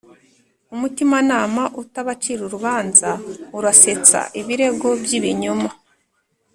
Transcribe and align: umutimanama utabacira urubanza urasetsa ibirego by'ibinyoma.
umutimanama 0.73 1.63
utabacira 1.81 2.41
urubanza 2.45 3.09
urasetsa 3.57 4.19
ibirego 4.39 4.87
by'ibinyoma. 5.01 5.69